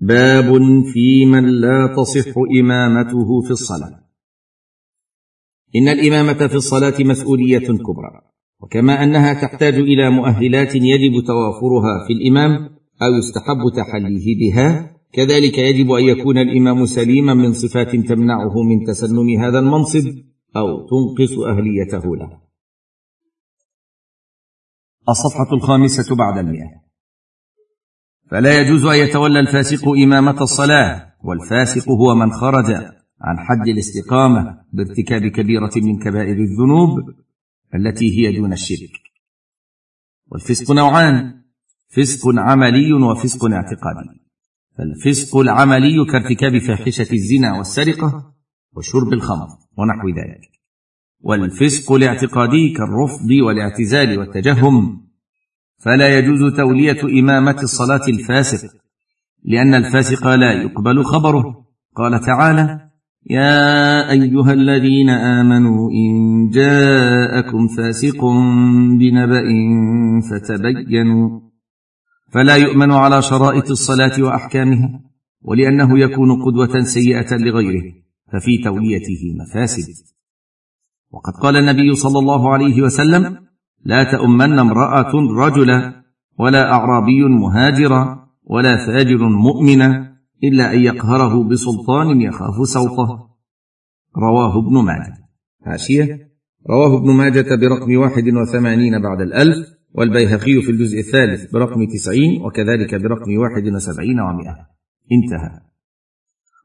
باب 0.00 0.58
في 0.92 1.26
من 1.26 1.46
لا 1.46 1.94
تصح 1.96 2.32
إمامته 2.60 3.40
في 3.44 3.50
الصلاة. 3.50 4.08
إن 5.76 5.88
الإمامة 5.88 6.46
في 6.46 6.54
الصلاة 6.54 6.94
مسؤولية 7.00 7.58
كبرى 7.58 8.20
وكما 8.60 9.02
أنها 9.04 9.32
تحتاج 9.34 9.74
إلى 9.74 10.10
مؤهلات 10.10 10.74
يجب 10.74 11.26
توافرها 11.26 12.06
في 12.06 12.12
الإمام 12.12 12.50
أو 13.02 13.14
يستحب 13.18 13.62
تحليه 13.76 14.38
بها 14.40 14.96
كذلك 15.12 15.58
يجب 15.58 15.90
أن 15.90 16.04
يكون 16.04 16.38
الإمام 16.38 16.86
سليما 16.86 17.34
من 17.34 17.52
صفات 17.52 17.96
تمنعه 17.96 18.62
من 18.62 18.84
تسنم 18.86 19.40
هذا 19.40 19.58
المنصب 19.58 20.04
أو 20.56 20.86
تنقص 20.86 21.38
أهليته 21.38 22.16
له. 22.16 22.40
الصفحة 25.08 25.52
الخامسة 25.52 26.16
بعد 26.16 26.38
المئة. 26.38 26.87
فلا 28.30 28.60
يجوز 28.60 28.84
أن 28.84 28.98
يتولى 28.98 29.40
الفاسق 29.40 29.88
إمامة 29.88 30.42
الصلاة 30.42 31.14
والفاسق 31.24 31.88
هو 31.88 32.14
من 32.14 32.32
خرج 32.32 32.70
عن 33.20 33.38
حد 33.38 33.68
الاستقامة 33.68 34.60
بارتكاب 34.72 35.26
كبيرة 35.26 35.70
من 35.76 35.98
كبائر 35.98 36.36
الذنوب 36.36 37.14
التي 37.74 38.18
هي 38.18 38.36
دون 38.36 38.52
الشرك. 38.52 38.90
والفسق 40.26 40.72
نوعان 40.72 41.42
فسق 41.88 42.28
عملي 42.38 42.92
وفسق 42.92 43.44
اعتقادي. 43.44 44.20
فالفسق 44.78 45.36
العملي 45.36 46.04
كارتكاب 46.04 46.58
فاحشة 46.58 47.12
الزنا 47.12 47.58
والسرقة 47.58 48.34
وشرب 48.76 49.12
الخمر 49.12 49.48
ونحو 49.78 50.08
ذلك. 50.08 50.50
والفسق 51.20 51.92
الاعتقادي 51.92 52.72
كالرفض 52.72 53.30
والاعتزال 53.46 54.18
والتجهم 54.18 55.07
فلا 55.78 56.18
يجوز 56.18 56.54
تولية 56.56 57.20
إمامة 57.20 57.62
الصلاة 57.62 58.08
الفاسق 58.08 58.68
لأن 59.44 59.74
الفاسق 59.74 60.26
لا 60.26 60.52
يقبل 60.52 61.04
خبره. 61.04 61.64
قال 61.96 62.20
تعالى 62.20 62.80
يا 63.30 64.10
أيها 64.10 64.52
الذين 64.52 65.10
آمنوا 65.10 65.90
إن 65.90 66.48
جاءكم 66.48 67.68
فاسق 67.76 68.24
بنبأ 68.98 69.48
فتبينوا 70.30 71.40
فلا 72.32 72.56
يؤمن 72.56 72.92
على 72.92 73.22
شرائط 73.22 73.70
الصلاة 73.70 74.22
واحكامها 74.22 75.00
ولأنه 75.42 75.98
يكون 75.98 76.42
قدوة 76.42 76.80
سيئة 76.82 77.36
لغيره 77.36 77.92
ففي 78.32 78.58
توليته 78.64 79.34
مفاسد. 79.40 79.94
وقد 81.10 81.32
قال 81.32 81.56
النبي 81.56 81.94
صلى 81.94 82.18
الله 82.18 82.52
عليه 82.52 82.82
وسلم 82.82 83.47
لا 83.84 84.04
تؤمن 84.12 84.58
امرأة 84.58 85.12
رجلا 85.38 86.02
ولا 86.38 86.72
أعرابي 86.72 87.24
مهاجرا 87.24 88.28
ولا 88.44 88.86
فاجر 88.86 89.28
مؤمنا 89.28 90.16
إلا 90.44 90.72
أن 90.72 90.80
يقهره 90.80 91.48
بسلطان 91.48 92.20
يخاف 92.20 92.68
سوطه 92.68 93.28
رواه 94.16 94.58
ابن 94.58 94.84
ماجه. 94.84 95.14
حاشية. 95.64 96.28
رواه 96.70 96.98
ابن 96.98 97.10
ماجة 97.10 97.56
برقم 97.56 97.96
واحد 97.96 98.28
وثمانين 98.28 99.02
بعد 99.02 99.20
الألف 99.20 99.56
والبيهقي 99.94 100.62
في 100.62 100.70
الجزء 100.70 100.98
الثالث 100.98 101.52
برقم 101.52 101.86
تسعين 101.86 102.42
وكذلك 102.42 102.94
برقم 102.94 103.38
واحد 103.38 103.74
وسبعين 103.74 104.20
ومائة. 104.20 104.56
انتهى. 105.12 105.60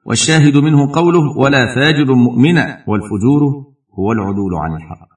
والشاهد 0.05 0.57
منه 0.57 0.93
قوله 0.93 1.37
ولا 1.37 1.75
فاجر 1.75 2.15
مؤمنا 2.15 2.83
والفجور 2.87 3.41
هو 3.99 4.11
العدول 4.11 4.55
عن 4.55 4.75
الحق. 4.75 5.12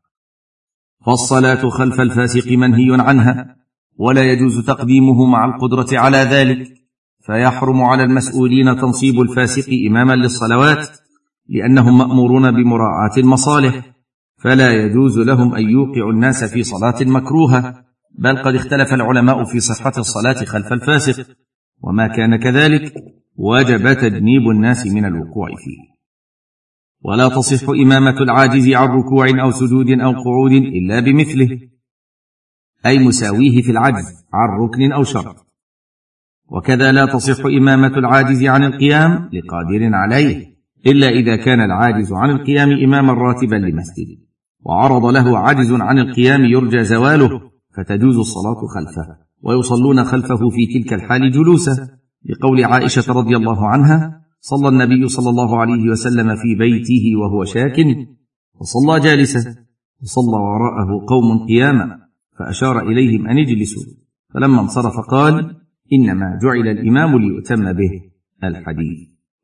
فالصلاه 1.07 1.69
خلف 1.69 2.01
الفاسق 2.01 2.53
منهي 2.53 2.97
عنها 3.01 3.57
ولا 3.99 4.23
يجوز 4.23 4.67
تقديمه 4.67 5.27
مع 5.27 5.45
القدرة 5.45 5.99
على 5.99 6.19
ذلك 6.19 6.69
فيحرم 7.27 7.83
على 7.83 8.05
المسؤولين 8.05 8.77
تنصيب 8.77 9.21
الفاسق 9.21 9.69
إماما 9.89 10.13
للصلوات 10.13 10.89
لأنهم 11.49 11.99
مأمورون 11.99 12.51
بمراعاة 12.51 13.17
المصالح 13.19 13.97
فلا 14.39 14.73
يجوز 14.73 15.19
لهم 15.19 15.55
أن 15.55 15.71
يوقعوا 15.71 16.13
الناس 16.13 16.45
في 16.45 16.63
صلاة 16.63 16.97
مكروهة 17.01 17.75
بل 18.19 18.37
قد 18.37 18.55
اختلف 18.55 18.95
العلماء 18.95 19.45
في 19.45 19.61
صحة 19.61 19.93
الصلاة 19.99 20.45
خلف 20.45 20.73
الفاسق 20.73 21.27
وما 21.83 22.07
كان 22.07 22.37
كذلك 22.37 22.95
وجب 23.37 23.93
تجنيب 23.93 24.49
الناس 24.51 24.87
من 24.87 25.05
الوقوع 25.05 25.49
فيه. 25.49 25.96
ولا 27.07 27.29
تصح 27.29 27.69
إمامة 27.69 28.17
العاجز 28.21 28.69
عن 28.69 28.89
ركوع 28.89 29.27
أو 29.43 29.51
سجود 29.51 29.91
أو 29.91 30.11
قعود 30.11 30.53
إلا 30.53 31.01
بمثله 31.01 31.61
أي 32.87 32.99
مساويه 32.99 33.63
في 33.63 33.71
العجز 33.71 34.25
عن 34.35 34.49
ركن 34.61 34.93
أو 34.93 35.03
شرط. 35.03 35.37
وكذا 36.49 36.93
لا 36.93 37.07
تصح 37.07 37.45
إمامة 37.45 37.99
العاجز 37.99 38.45
عن 38.45 38.65
القيام 38.65 39.31
لقادر 39.33 39.95
عليه 39.95 40.57
إلا 40.87 41.09
إذا 41.09 41.37
كان 41.37 41.61
العاجز 41.61 42.13
عن 42.13 42.31
القيام 42.31 42.71
إماما 42.85 43.13
راتبا 43.13 43.57
لمسجد. 43.57 44.07
وعرض 44.61 45.05
له 45.07 45.39
عجز 45.39 45.73
عن 45.73 45.99
القيام 45.99 46.45
يرجى 46.45 46.85
زواله 46.85 47.41
فتجوز 47.77 48.19
الصلاة 48.19 48.67
خلفه 48.75 49.17
ويصلون 49.43 50.05
خلفه 50.05 50.49
في 50.51 50.67
تلك 50.75 50.93
الحال 50.93 51.31
جلوسا 51.31 51.89
لقول 52.25 52.65
عائشة 52.65 53.13
رضي 53.13 53.37
الله 53.37 53.69
عنها 53.69 54.26
صلى 54.51 54.69
النبي 54.69 55.09
صلى 55.09 55.31
الله 55.31 55.61
عليه 55.61 55.91
وسلم 55.91 56.29
في 56.37 56.55
بيته 56.59 57.05
وهو 57.21 57.45
شاك 57.45 57.79
وصلى 58.61 59.01
جالسا 59.01 59.41
وصلى 60.03 60.39
وراءه 60.49 61.07
قوم 61.09 61.47
قياما 61.49 61.99
فأشار 62.39 62.89
إليهم 62.89 63.27
أن 63.27 63.39
اجلسوا. 63.39 63.83
فلما 64.35 64.61
انصرف 64.61 64.97
قال 65.11 65.57
إنما 65.93 66.39
جعل 66.43 66.69
الإمام 66.69 67.19
ليؤتم 67.19 67.73
به 67.73 67.93
الحديث. 68.45 68.99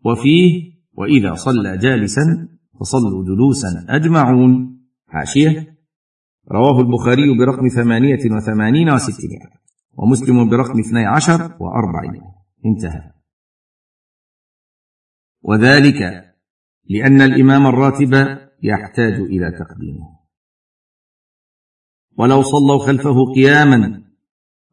وفيه 0.04 0.72
وإذا 0.92 1.34
صلى 1.34 1.78
جالسا 1.78 2.48
فصلوا 2.80 3.24
جلوسا 3.24 3.68
أجمعون. 3.88 4.78
حاشية. 5.06 5.76
رواه 6.52 6.80
البخاري 6.80 7.38
برقم 7.38 7.68
ثمانية 7.68 8.36
وثمانين 8.36 8.91
وستمائة 8.91 9.62
ومسلم 9.98 10.48
برقم 10.48 10.78
اثني 10.78 11.06
عشر 11.06 11.41
وأربعين. 11.60 12.22
انتهى. 12.66 13.22
وذلك 15.42 16.00
لأن 16.91 17.20
الإمام 17.20 17.66
الراتب 17.66 18.38
يحتاج 18.62 19.12
إلى 19.12 19.50
تقديمه. 19.50 20.22
ولو 22.19 22.42
صلوا 22.42 22.78
خلفه 22.78 23.32
قياما 23.34 24.03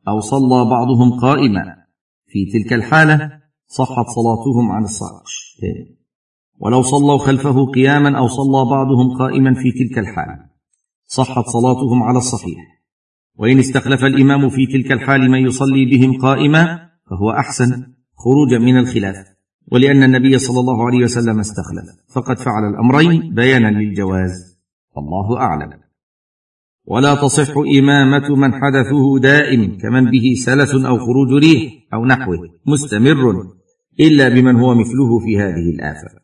أو 0.07 0.19
صلى 0.19 0.69
بعضهم 0.69 1.19
قائما 1.19 1.85
في 2.27 2.45
تلك 2.45 2.73
الحالة 2.73 3.41
صحت 3.67 4.05
صلاتهم 4.15 4.71
عن 4.71 4.83
الصلاه 4.83 5.23
ولو 6.59 6.81
صلوا 6.81 7.17
خلفه 7.17 7.65
قياما 7.65 8.17
أو 8.17 8.27
صلى 8.27 8.69
بعضهم 8.69 9.17
قائما 9.17 9.53
في 9.53 9.71
تلك 9.71 9.99
الحالة 9.99 10.49
صحت 11.05 11.45
صلاتهم 11.45 12.03
على 12.03 12.17
الصحيح. 12.17 12.57
وإن 13.35 13.59
استخلف 13.59 14.03
الإمام 14.03 14.49
في 14.49 14.65
تلك 14.65 14.91
الحال 14.91 15.31
من 15.31 15.39
يصلي 15.39 15.85
بهم 15.85 16.21
قائما 16.21 16.89
فهو 17.09 17.31
أحسن 17.31 17.93
خروجا 18.15 18.57
من 18.59 18.77
الخلاف. 18.77 19.38
ولأن 19.71 20.03
النبي 20.03 20.37
صلى 20.37 20.59
الله 20.59 20.85
عليه 20.87 21.03
وسلم 21.03 21.39
استخلف. 21.39 21.85
فقد 22.15 22.37
فعل 22.37 22.63
الأمرين 22.69 23.33
بيانا 23.33 23.67
للجواز. 23.67 24.59
والله 24.95 25.37
أعلم. 25.37 25.89
ولا 26.85 27.15
تصح 27.15 27.53
إمامة 27.79 28.35
من 28.35 28.53
حدثه 28.53 29.19
دائم 29.19 29.77
كمن 29.77 30.11
به 30.11 30.33
سلس 30.45 30.85
أو 30.85 30.97
خروج 30.97 31.43
ريح 31.43 31.73
أو 31.93 32.05
نحوه 32.05 32.37
مستمر 32.67 33.19
إلا 33.99 34.29
بمن 34.29 34.55
هو 34.55 34.75
مثله 34.75 35.19
في 35.25 35.39
هذه 35.39 35.69
الافه 35.75 36.19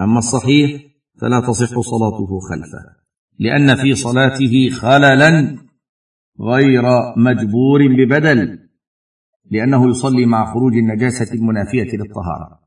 أما 0.00 0.18
الصحيح 0.18 0.82
فلا 1.20 1.40
تصح 1.40 1.80
صلاته 1.80 2.40
خلفه 2.50 3.00
لأن 3.38 3.74
في 3.74 3.94
صلاته 3.94 4.70
خللا 4.70 5.56
غير 6.40 6.82
مجبور 7.16 7.80
ببدل 7.88 8.58
لأنه 9.50 9.90
يصلي 9.90 10.26
مع 10.26 10.54
خروج 10.54 10.72
النجاسة 10.76 11.34
المنافية 11.34 11.96
للطهارة. 11.96 12.60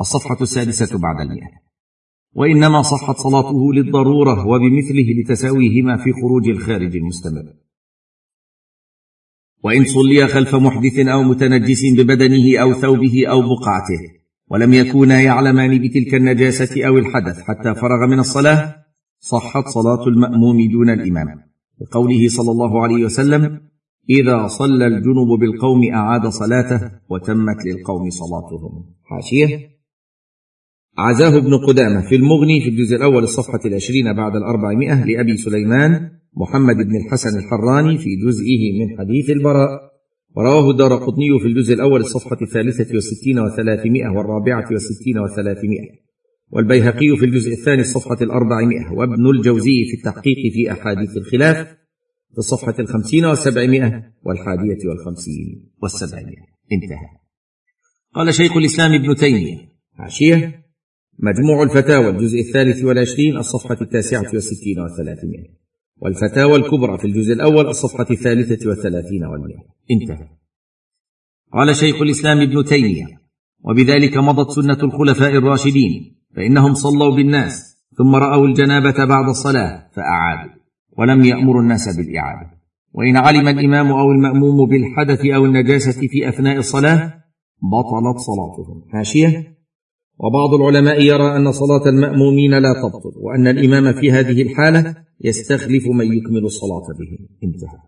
الصفحة 0.00 0.36
السادسة 0.42 0.98
بعد 0.98 1.20
المئة. 1.20 1.68
وإنما 2.34 2.82
صحت 2.82 3.16
صلاته 3.16 3.74
للضرورة 3.74 4.46
وبمثله 4.46 5.06
لتساويهما 5.20 5.96
في 5.96 6.12
خروج 6.12 6.48
الخارج 6.48 6.96
المستمر. 6.96 7.54
وإن 9.64 9.84
صلي 9.84 10.28
خلف 10.28 10.54
محدث 10.54 10.98
أو 10.98 11.22
متنجس 11.22 11.82
ببدنه 11.96 12.58
أو 12.62 12.72
ثوبه 12.72 13.26
أو 13.26 13.40
بقعته 13.40 14.00
ولم 14.50 14.74
يكونا 14.74 15.20
يعلمان 15.20 15.78
بتلك 15.78 16.14
النجاسة 16.14 16.86
أو 16.86 16.98
الحدث 16.98 17.40
حتى 17.40 17.74
فرغ 17.74 18.06
من 18.06 18.18
الصلاة 18.18 18.74
صحت 19.20 19.68
صلاة 19.68 20.06
المأموم 20.08 20.70
دون 20.70 20.90
الإمام. 20.90 21.42
لقوله 21.80 22.28
صلى 22.28 22.50
الله 22.50 22.82
عليه 22.82 23.04
وسلم 23.04 23.60
إذا 24.10 24.46
صلى 24.46 24.86
الجنب 24.86 25.38
بالقوم 25.40 25.92
أعاد 25.94 26.26
صلاته 26.26 26.90
وتمت 27.10 27.66
للقوم 27.66 28.10
صلاتهم. 28.10 28.94
حاشية. 29.04 29.77
عزاه 30.98 31.36
ابن 31.36 31.54
قدامة 31.54 32.08
في 32.08 32.16
المغني 32.16 32.60
في 32.60 32.68
الجزء 32.68 32.96
الأول 32.96 33.22
الصفحة 33.22 33.60
العشرين 33.64 34.16
بعد 34.16 34.36
الأربعمائة 34.36 35.04
لأبي 35.04 35.36
سليمان 35.36 36.10
محمد 36.36 36.76
بن 36.76 36.96
الحسن 36.96 37.38
الحراني 37.38 37.98
في 37.98 38.16
جزئه 38.16 38.80
من 38.80 38.98
حديث 38.98 39.30
البراء. 39.30 39.88
ورواه 40.36 40.70
الدار 40.70 40.94
قطني 40.94 41.40
في 41.40 41.46
الجزء 41.46 41.74
الأول 41.74 42.00
الصفحة 42.00 42.36
الثالثة 42.42 42.94
والستين 42.94 43.38
وثلاثمائة 43.38 44.08
والرابعة 44.08 44.64
والستين 44.70 45.18
وثلاثمائة. 45.18 45.90
والبيهقي 46.50 47.16
في 47.18 47.24
الجزء 47.24 47.52
الثاني 47.52 47.80
الصفحة 47.80 48.18
الأربعمائة. 48.22 48.92
وابن 48.92 49.30
الجوزي 49.30 49.84
في 49.90 49.96
التحقيق 49.98 50.52
في 50.52 50.72
أحاديث 50.72 51.16
الخلاف 51.16 51.66
في 52.32 52.38
الصفحة 52.38 52.74
الخمسين 52.78 53.24
والسبعمائة 53.24 54.02
والحادية 54.22 54.88
والخمسين 54.88 55.70
والسبعمائة. 55.82 56.44
انتهى. 56.72 57.08
قال 58.14 58.34
شيخ 58.34 58.56
الإسلام 58.56 58.92
ابن 58.92 59.14
تيمية. 59.14 59.58
حاشية 59.98 60.67
مجموع 61.18 61.62
الفتاوى 61.62 62.08
الجزء 62.08 62.40
الثالث 62.40 62.84
والعشرين 62.84 63.36
الصفحة 63.36 63.76
التاسعة 63.80 64.26
والستين 64.34 64.80
والثلاثمائة 64.80 65.48
والفتاوى 65.96 66.56
الكبرى 66.56 66.98
في 66.98 67.04
الجزء 67.04 67.32
الأول 67.32 67.66
الصفحة 67.66 68.06
الثالثة 68.10 68.68
والثلاثين 68.68 69.24
والمئة 69.24 69.64
انتهى. 69.90 70.28
قال 71.52 71.76
شيخ 71.76 72.02
الإسلام 72.02 72.40
ابن 72.40 72.64
تيمية 72.64 73.06
وبذلك 73.64 74.16
مضت 74.16 74.50
سنة 74.50 74.78
الخلفاء 74.82 75.36
الراشدين 75.36 76.16
فإنهم 76.36 76.74
صلوا 76.74 77.16
بالناس 77.16 77.78
ثم 77.98 78.14
رأوا 78.14 78.46
الجنابة 78.46 79.04
بعد 79.04 79.28
الصلاة 79.28 79.90
فأعادوا 79.96 80.52
ولم 80.98 81.24
يأمروا 81.24 81.62
الناس 81.62 81.96
بالإعادة. 81.96 82.58
وإن 82.92 83.16
علم 83.16 83.48
الإمام 83.48 83.92
أو 83.92 84.12
المأموم 84.12 84.68
بالحدث 84.68 85.26
أو 85.26 85.44
النجاسة 85.44 86.08
في 86.08 86.28
أثناء 86.28 86.56
الصلاة 86.56 87.14
بطلت 87.62 88.18
صلاتهم. 88.18 88.84
حاشية. 88.92 89.57
وبعض 90.18 90.54
العلماء 90.54 91.00
يرى 91.02 91.36
أن 91.36 91.52
صلاة 91.52 91.88
المأمومين 91.88 92.50
لا 92.50 92.72
تبطل 92.82 93.12
وأن 93.16 93.46
الإمام 93.46 93.92
في 93.92 94.12
هذه 94.12 94.42
الحالة 94.42 95.04
يستخلف 95.20 95.86
من 95.86 96.12
يكمل 96.12 96.44
الصلاة 96.44 96.86
به. 96.98 97.18
انتهى. 97.44 97.78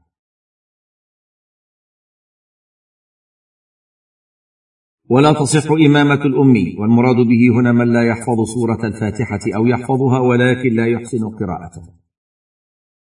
ولا 5.11 5.33
تصح 5.33 5.71
إمامة 5.71 6.25
الامي 6.25 6.77
والمراد 6.79 7.17
به 7.17 7.61
هنا 7.61 7.73
من 7.73 7.93
لا 7.93 8.03
يحفظ 8.07 8.45
سورة 8.55 8.87
الفاتحة 8.87 9.41
أو 9.57 9.67
يحفظها 9.67 10.19
ولكن 10.19 10.75
لا 10.75 10.87
يحسن 10.87 11.29
قراءتها. 11.29 11.95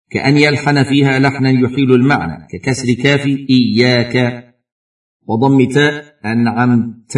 كأن 0.09 0.37
يلحن 0.37 0.83
فيها 0.83 1.19
لحنا 1.19 1.49
يحيل 1.49 1.91
المعنى 1.91 2.47
ككسر 2.47 2.93
كاف 3.03 3.25
إياك 3.49 4.43
وضم 5.27 5.69
تاء 5.69 6.19
أنعمت. 6.25 7.17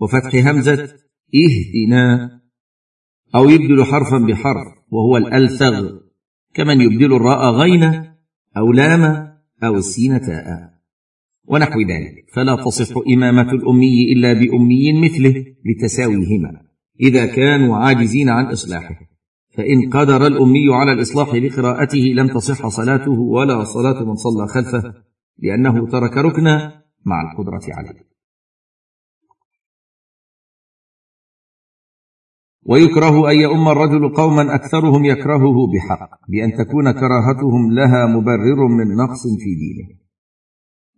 وفتح 0.00 0.34
همزة 0.34 0.88
إهدنا 1.34 2.30
أو 3.34 3.48
يبدل 3.48 3.84
حرفا 3.84 4.18
بحرف 4.18 4.66
وهو 4.90 5.16
الألثغ 5.16 5.98
كمن 6.54 6.80
يبدل 6.80 7.16
الراء 7.16 7.50
غين 7.54 7.84
أو 8.56 8.72
لام 8.72 9.30
أو 9.64 9.76
السين 9.76 10.20
تاء. 10.20 10.70
ونحو 11.48 11.80
ذلك. 11.80 12.24
فلا 12.34 12.56
تصح 12.56 12.94
إمامة 13.14 13.52
الأمي 13.52 14.12
إلا 14.12 14.32
بأمي 14.32 15.02
مثله 15.04 15.44
لتساويهما. 15.64 16.62
إذا 17.00 17.26
كانوا 17.26 17.76
عاجزين 17.76 18.28
عن 18.28 18.44
إصلاحه. 18.44 19.00
فإن 19.56 19.90
قدر 19.90 20.26
الأمي 20.26 20.74
على 20.74 20.92
الإصلاح 20.92 21.34
لقراءته 21.34 21.98
لم 21.98 22.28
تصح 22.28 22.68
صلاته 22.68 23.20
ولا 23.20 23.64
صلاة 23.64 24.04
من 24.04 24.14
صلى 24.14 24.46
خلفه 24.46 24.94
لأنه 25.38 25.86
ترك 25.86 26.16
ركنا 26.16 26.82
مع 27.06 27.32
القدرة 27.32 27.74
عليه. 27.74 28.09
ويكره 32.66 33.30
أن 33.30 33.36
يؤم 33.36 33.68
الرجل 33.68 34.08
قوما 34.08 34.54
أكثرهم 34.54 35.04
يكرهه 35.04 35.66
بحق 35.72 36.10
بأن 36.28 36.52
تكون 36.52 36.92
كراهتهم 36.92 37.72
لها 37.72 38.06
مبرر 38.06 38.68
من 38.68 38.96
نقص 38.96 39.22
في 39.22 39.54
دينه. 39.54 40.00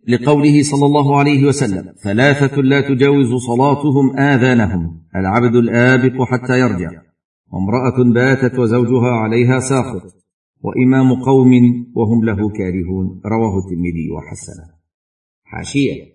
لقوله 0.09 0.62
صلى 0.62 0.87
الله 0.87 1.19
عليه 1.19 1.47
وسلم 1.47 1.93
ثلاثة 2.05 2.62
لا 2.62 2.81
تجاوز 2.81 3.35
صلاتهم 3.35 4.19
آذانهم 4.19 5.03
العبد 5.17 5.55
الآبق 5.55 6.23
حتى 6.23 6.61
يرجع 6.61 6.91
وامرأة 7.53 8.12
باتت 8.15 8.58
وزوجها 8.58 9.11
عليها 9.11 9.61
ساخط 9.61 10.23
وإمام 10.61 11.23
قوم 11.23 11.50
وهم 11.94 12.25
له 12.25 12.49
كارهون. 12.49 13.20
رواه 13.26 13.58
الترمذي 13.58 14.11
وحسنه. 14.11 14.65
حاشية. 15.44 16.12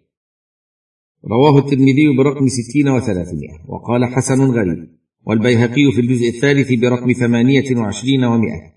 رواه 1.25 1.57
الترمذي 1.59 2.17
برقم 2.17 2.47
ستين 2.47 2.89
وثلاثمائة 2.89 3.59
وقال 3.67 4.05
حسن 4.05 4.41
غريب 4.41 4.96
والبيهقي 5.27 5.91
في 5.95 6.01
الجزء 6.01 6.27
الثالث 6.27 6.73
برقم 6.73 7.11
ثمانية 7.11 7.77
وعشرين 7.77 8.23
ومائة. 8.23 8.73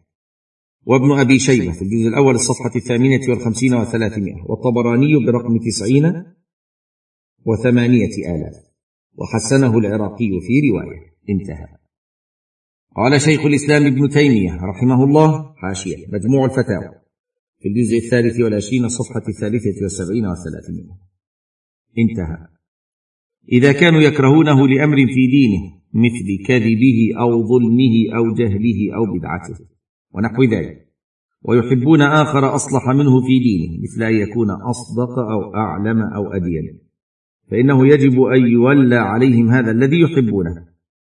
وابن 0.87 1.21
أبي 1.21 1.39
شيبة 1.39 1.73
في 1.73 1.83
الجزء 1.83 2.09
الأول 2.09 2.35
الصفحة 2.35 2.73
الثامنة 2.77 3.21
والخمسين 3.29 3.75
وثلاثمائة. 3.75 4.45
والطبراني 4.47 5.27
برقم 5.27 5.59
تسعين 5.59 6.25
وثمانية 7.47 8.35
آلاف. 8.35 8.55
وحسنه 9.15 9.79
العراقي 9.79 10.31
في 10.41 10.71
رواية. 10.71 11.01
انتهى. 11.31 11.67
قال 12.97 13.21
شيخ 13.21 13.41
الإسلام 13.47 13.87
ابن 13.87 14.09
تيمية 14.09 14.53
رحمه 14.65 15.05
الله 15.05 15.55
حاشية. 15.57 16.07
مجموع 16.09 16.45
الفتاوى. 16.45 16.95
في 17.61 17.69
الجزء 17.69 17.97
الثالث 17.97 18.41
والعشرين 18.41 18.85
الصفحة 18.85 19.23
الثالثة 19.29 19.83
والسبعين 19.83 20.27
والثلاثمائة 20.27 20.99
انتهى. 21.99 22.60
إذا 23.53 23.73
كانوا 23.73 24.01
يكرهونه 24.01 24.69
لأمر 24.69 24.97
في 24.97 25.27
دينه 25.27 25.81
مثل 25.95 26.47
كذبه 26.47 27.21
أو 27.21 27.47
ظلمه 27.49 28.17
أو 28.17 28.35
جهله 28.35 28.95
أو 28.97 29.19
بدعته 29.19 29.65
ونحو 30.15 30.43
ذلك. 30.43 30.91
ويحبون 31.43 32.03
آخر 32.03 32.55
أصلح 32.55 32.89
منه 32.89 33.21
في 33.21 33.39
دينه 33.39 33.83
مثل 33.83 34.03
أن 34.03 34.15
يكون 34.15 34.51
أصدق 34.51 35.19
أو 35.19 35.55
أعلم 35.55 36.03
أو 36.03 36.33
أدين. 36.33 36.79
فإنه 37.51 37.87
يجب 37.87 38.23
أن 38.23 38.47
يولى 38.47 38.97
عليهم 38.97 39.51
هذا 39.51 39.71
الذي 39.71 40.01
يحبونه. 40.01 40.67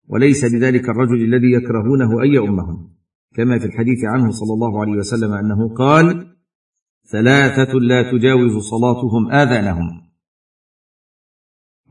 وليس 0.09 0.45
لذلك 0.45 0.89
الرجل 0.89 1.25
الذي 1.25 1.53
يكرهونه 1.53 2.23
أن 2.23 2.29
يؤمهم. 2.35 2.91
كما 3.35 3.59
في 3.59 3.65
الحديث 3.65 4.05
عنه 4.05 4.31
صلى 4.31 4.55
الله 4.55 4.81
عليه 4.81 4.93
وسلم 4.93 5.33
أنه 5.33 5.75
قال 5.75 6.27
ثلاثة 7.13 7.73
لا 7.79 8.11
تجاوز 8.13 8.57
صلاتهم 8.57 9.31
آذانهم. 9.33 10.10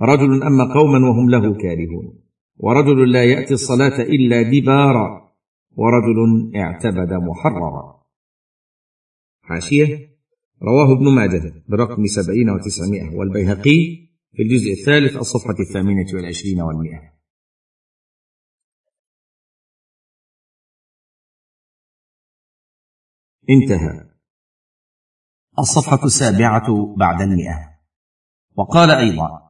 رجل 0.01 0.44
أما 0.44 0.74
قوما 0.74 1.10
وهم 1.10 1.30
له 1.30 1.57
كارهون. 1.57 2.24
ورجل 2.57 3.12
لا 3.12 3.24
يأتي 3.24 3.54
الصلاة 3.54 4.01
إلا 4.01 4.42
دبارا. 4.42 5.36
ورجل 5.72 6.51
اعتبد 6.56 7.13
محررا. 7.13 8.04
حاشية. 9.42 10.10
رواه 10.63 10.94
ابن 10.98 11.16
ماجه 11.16 11.63
برقم 11.68 12.06
سبعين 12.06 12.50
وتسعمائة 12.50 13.16
والبيهقي 13.16 14.10
في 14.31 14.42
الجزء 14.44 14.72
الثالث 14.72 15.18
الصفحة 15.18 15.56
الثامنة 15.60 16.06
والعشرين 16.13 16.62
والمئة. 16.62 17.13
انتهى. 23.50 24.10
الصفحة 25.60 26.06
السابعة 26.06 26.96
بعد 26.98 27.22
المئة. 27.22 27.79
وقال 28.56 28.91
أيضا 28.91 29.49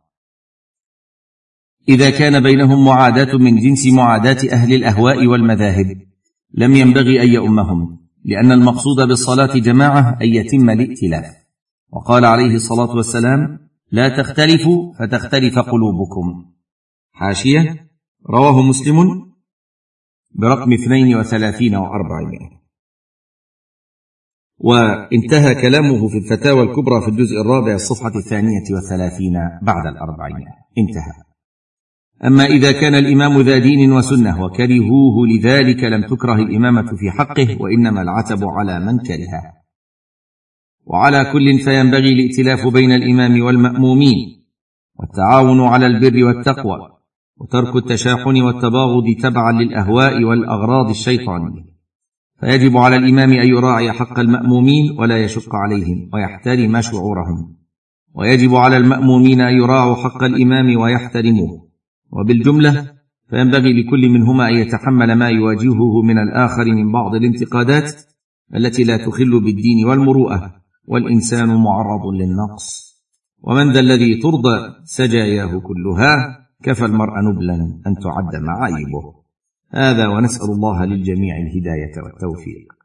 إذا 1.89 2.09
كان 2.09 2.43
بينهم 2.43 2.85
معاداة 2.85 3.37
من 3.37 3.55
جنس 3.55 3.87
معاداة 3.87 4.37
أهل 4.51 4.73
الأهواء 4.73 5.27
والمذاهب 5.27 6.01
لم 6.53 6.75
ينبغي 6.75 7.21
أن 7.23 7.29
يؤمهم 7.29 7.99
لأن 8.25 8.51
المقصود 8.51 9.07
بالصلاة 9.07 9.53
جماعة 9.57 10.17
أن 10.21 10.27
يتم 10.27 10.69
الائتلاف. 10.69 11.25
وقال 11.91 12.25
عليه 12.25 12.55
الصلاة 12.55 12.95
والسلام 12.95 13.59
لا 13.91 14.17
تختلفوا 14.17 14.93
فتختلف 14.99 15.59
قلوبكم. 15.59 16.45
حاشية 17.11 17.89
رواه 18.29 18.61
مسلم 18.61 18.97
برقم 20.35 20.73
اثنين 20.73 21.15
وثلاثين 21.15 21.75
وأربعمائة. 21.75 22.59
وانتهى 24.57 25.55
كلامه 25.61 26.07
في 26.07 26.17
الفتاوى 26.17 26.63
الكبرى 26.63 27.01
في 27.01 27.07
الجزء 27.07 27.41
الرابع 27.41 27.73
الصفحة 27.73 28.15
الثانية 28.15 28.63
والثلاثين 28.71 29.33
بعد 29.61 29.85
الأربعمائة. 29.87 30.53
انتهى. 30.77 31.28
أما 32.25 32.45
إذا 32.45 32.71
كان 32.71 32.95
الإمام 32.95 33.41
ذا 33.41 33.57
دين 33.57 33.91
وسنة 33.91 34.43
وكرهوه 34.43 35.27
لذلك 35.27 35.83
لم 35.83 36.01
تكره 36.01 36.35
الإمامة 36.35 36.85
في 36.85 37.11
حقه 37.11 37.57
وإنما 37.61 38.01
العتب 38.01 38.43
على 38.43 38.79
من 38.79 38.99
كرهه. 38.99 39.53
وعلى 40.85 41.31
كل 41.33 41.59
فينبغي 41.59 42.09
الائتلاف 42.09 42.67
بين 42.67 42.91
الإمام 42.91 43.41
والمأمومين 43.41 44.45
والتعاون 44.99 45.61
على 45.61 45.87
البر 45.87 46.25
والتقوى 46.25 46.77
وترك 47.37 47.75
التشاحن 47.75 48.41
والتباغض 48.41 49.03
تبعا 49.21 49.51
للأهواء 49.51 50.23
والأغراض 50.23 50.89
الشيطانية. 50.89 51.69
فيجب 52.39 52.77
على 52.77 52.95
الإمام 52.95 53.33
أن 53.33 53.47
يراعي 53.47 53.91
حق 53.91 54.19
المأمومين 54.19 54.99
ولا 54.99 55.17
يشق 55.17 55.55
عليهم 55.55 56.09
ويحترم 56.13 56.81
شعورهم. 56.81 57.55
ويجب 58.15 58.55
على 58.55 58.77
المأمومين 58.77 59.41
أن 59.41 59.53
يراعوا 59.53 59.95
حق 59.95 60.23
الإمام 60.23 60.77
ويحترموه. 60.77 61.68
وبالجملة 62.11 62.91
فينبغي 63.29 63.83
لكل 63.83 64.09
منهما 64.09 64.47
أن 64.47 64.53
يتحمل 64.53 65.15
ما 65.15 65.29
يواجهه 65.29 66.01
من 66.01 66.17
الآخر 66.17 66.65
من 66.65 66.91
بعض 66.91 67.15
الانتقادات 67.15 67.91
التي 68.55 68.83
لا 68.83 68.97
تخل 68.97 69.43
بالدين 69.43 69.85
والمروءة 69.85 70.55
والإنسان 70.87 71.47
معرض 71.47 72.05
للنقص. 72.13 72.89
ومن 73.41 73.73
ذا 73.73 73.79
الذي 73.79 74.21
ترضى 74.21 74.75
سجاياه 74.83 75.59
كلها 75.59 76.15
كفى 76.63 76.85
المرء 76.85 77.13
نبلا 77.29 77.55
أن 77.87 77.95
تعد 78.03 78.41
معايبه. 78.41 79.13
هذا 79.69 80.07
ونسأل 80.07 80.49
الله 80.51 80.85
للجميع 80.85 81.37
الهداية 81.37 82.03
والتوفيق. 82.03 82.78